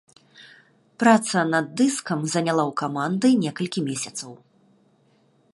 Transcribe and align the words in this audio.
Праца 1.03 1.43
над 1.53 1.65
дыскам 1.83 2.19
заняла 2.33 2.63
ў 2.73 2.77
каманды 2.83 3.27
некалькі 3.45 3.79
месяцаў. 3.91 4.31